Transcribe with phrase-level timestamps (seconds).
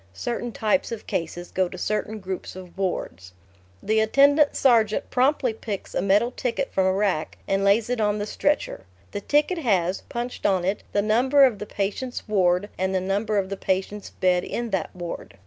[0.15, 3.33] (Certain types of cases go to certain groups of wards.)
[3.83, 8.17] The attendant sergeant promptly picks a metal ticket from a rack and lays it on
[8.17, 8.87] the stretcher.
[9.11, 13.37] The ticket has, punched on it, the number of the patient's ward and the number
[13.37, 15.37] of the patient's bed in that ward.